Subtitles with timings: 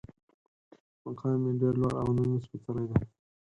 [1.03, 2.99] مقام یې ډېر لوړ او نوم یې سپېڅلی دی.